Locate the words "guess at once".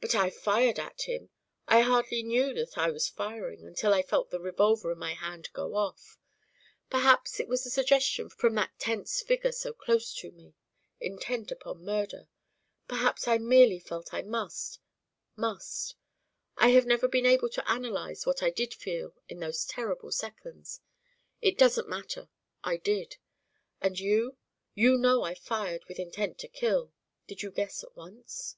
27.50-28.56